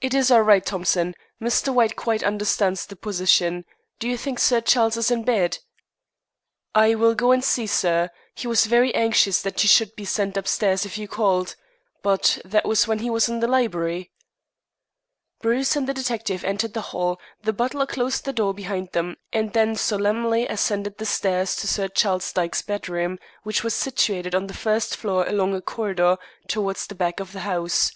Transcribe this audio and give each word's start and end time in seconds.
"It 0.00 0.12
is 0.12 0.32
all 0.32 0.40
right, 0.42 0.66
Thompson. 0.66 1.14
Mr. 1.40 1.72
White 1.72 1.94
quite 1.94 2.24
understands 2.24 2.84
the 2.84 2.96
position. 2.96 3.64
Do 4.00 4.08
you 4.08 4.16
think 4.18 4.40
Sir 4.40 4.60
Charles 4.60 4.96
is 4.96 5.08
in 5.08 5.22
bed?" 5.22 5.58
"I 6.74 6.96
will 6.96 7.14
go 7.14 7.30
and 7.30 7.44
see, 7.44 7.68
sir. 7.68 8.10
He 8.34 8.48
was 8.48 8.66
very 8.66 8.92
anxious 8.92 9.40
that 9.42 9.62
you 9.62 9.68
should 9.68 9.94
be 9.94 10.04
sent 10.04 10.36
upstairs 10.36 10.84
if 10.84 10.98
you 10.98 11.06
called. 11.06 11.54
But 12.02 12.40
that 12.44 12.64
was 12.66 12.88
when 12.88 12.98
he 12.98 13.08
was 13.08 13.28
in 13.28 13.38
the 13.38 13.46
library." 13.46 14.10
Bruce 15.40 15.76
and 15.76 15.86
the 15.86 15.94
detective 15.94 16.42
entered 16.42 16.74
the 16.74 16.80
hall, 16.90 17.20
the 17.42 17.52
butler 17.52 17.86
closed 17.86 18.24
the 18.24 18.32
door 18.32 18.52
behind 18.52 18.90
them, 18.90 19.16
and 19.32 19.52
then 19.52 19.76
solemnly 19.76 20.44
ascended 20.48 20.98
the 20.98 21.06
stairs 21.06 21.54
to 21.54 21.68
Sir 21.68 21.86
Charles 21.86 22.32
Dyke's 22.32 22.62
bedroom, 22.62 23.16
which 23.44 23.62
was 23.62 23.74
situated 23.76 24.34
on 24.34 24.48
the 24.48 24.54
first 24.58 24.96
floor 24.96 25.24
along 25.24 25.54
a 25.54 25.60
corridor 25.62 26.16
towards 26.48 26.84
the 26.88 26.96
back 26.96 27.20
of 27.20 27.30
the 27.32 27.42
house. 27.46 27.92